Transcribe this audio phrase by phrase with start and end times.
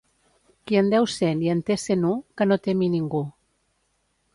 [0.71, 3.27] Qui en deu cent i en té cent u, que no temi ningú.